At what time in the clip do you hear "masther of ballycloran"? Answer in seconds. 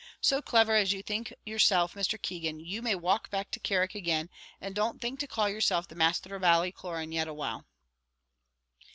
5.91-7.13